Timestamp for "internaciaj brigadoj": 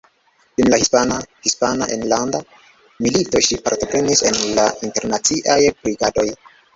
4.89-6.27